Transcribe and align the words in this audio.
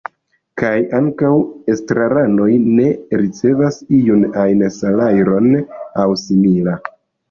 Kaj 0.61 0.69
ankaŭ 0.99 1.29
estraranoj 1.73 2.49
ne 2.71 2.87
ricevas 3.25 3.81
iun 4.01 4.29
ajn 4.49 4.67
salajron 4.83 5.51
aŭ 6.09 6.13
simila. 6.29 6.81